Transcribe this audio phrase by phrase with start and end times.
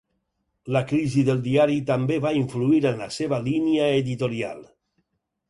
[0.75, 4.67] La crisi del diari també va influir en la seva línia editorial.